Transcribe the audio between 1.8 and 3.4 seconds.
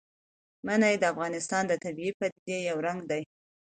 طبیعي پدیدو یو رنګ دی.